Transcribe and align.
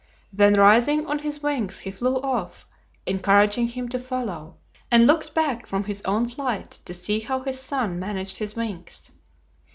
Then 0.33 0.53
rising 0.53 1.05
on 1.05 1.19
his 1.19 1.43
wings, 1.43 1.77
he 1.77 1.91
flew 1.91 2.15
off, 2.23 2.65
encouraging 3.05 3.67
him 3.67 3.87
to 3.89 3.99
follow, 3.99 4.55
and 4.89 5.05
looked 5.05 5.35
back 5.35 5.67
from 5.67 5.83
his 5.83 6.01
own 6.05 6.27
flight 6.27 6.71
to 6.85 6.91
see 6.95 7.19
how 7.19 7.41
his 7.41 7.59
son 7.59 7.99
managed 7.99 8.37
his 8.39 8.55
wings. 8.55 9.11